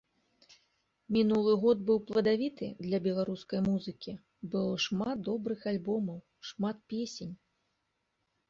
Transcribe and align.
Мінулы 1.17 1.51
год 1.65 1.77
быў 1.89 1.99
пладавіты 2.07 2.67
для 2.85 2.99
беларускай 3.07 3.59
музыкі, 3.69 4.15
было 4.55 4.73
шмат 4.87 5.17
добрых 5.29 5.59
альбомаў, 5.73 6.19
шмат 6.49 6.77
песень. 6.97 7.33